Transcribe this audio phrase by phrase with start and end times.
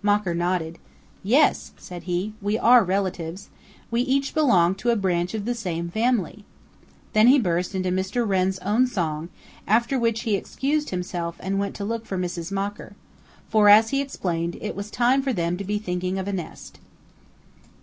[0.00, 0.78] Mocker nodded.
[1.22, 3.50] "Yes," said he, "we are relatives.
[3.90, 6.46] We each belong to a branch of the same family."
[7.12, 8.26] Then he burst into Mr.
[8.26, 9.28] Wren's own song,
[9.66, 12.50] after which he excused himself and went to look for Mrs.
[12.50, 12.94] Mocker.
[13.50, 16.80] For, as he explained, it was time for them to be thinking of a nest.